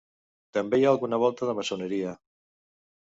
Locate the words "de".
1.51-1.55